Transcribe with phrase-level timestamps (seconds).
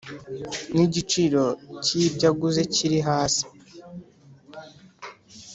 [0.75, 1.43] n'igiciro
[1.83, 3.45] cy'ibyo aguze kiri hasi